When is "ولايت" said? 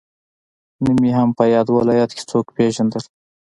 1.69-2.11